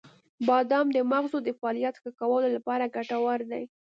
•بادام 0.47 0.87
د 0.95 0.97
مغزو 1.11 1.37
د 1.43 1.49
فعالیت 1.59 1.95
ښه 2.01 2.11
کولو 2.19 2.47
لپاره 2.55 2.91
ګټور 2.95 3.39
دی. 3.51 3.63